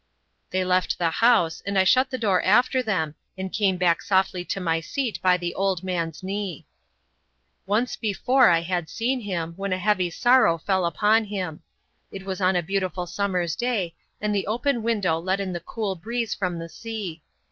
They 0.49 0.65
left 0.65 0.97
the 0.97 1.11
house, 1.11 1.61
and 1.63 1.77
I 1.77 1.83
shut 1.83 2.09
the 2.09 2.17
door 2.17 2.41
after 2.41 2.81
them, 2.81 3.13
and 3.37 3.53
came 3.53 3.77
back 3.77 4.01
softly 4.01 4.43
to 4.45 4.59
my 4.59 4.79
seat 4.79 5.19
by 5.21 5.37
the 5.37 5.53
old 5.53 5.83
man's 5.83 6.23
knee. 6.23 6.65
Once 7.67 7.95
before 7.95 8.49
I 8.49 8.61
had 8.61 8.89
seen 8.89 9.19
him, 9.19 9.53
when 9.57 9.71
a 9.73 9.77
heavy 9.77 10.09
sorrow 10.09 10.57
fell 10.57 10.87
upon 10.87 11.25
him. 11.25 11.61
It 12.11 12.25
was 12.25 12.41
on 12.41 12.55
a 12.55 12.63
beautiful 12.63 13.05
summer's 13.05 13.55
day, 13.55 13.93
and 14.19 14.33
the 14.33 14.47
open 14.47 14.81
window 14.81 15.19
let 15.19 15.39
in 15.39 15.53
the 15.53 15.59
cool 15.59 15.93
breeze 15.93 16.33
from 16.33 16.57
the 16.57 16.67
sea. 16.67 17.21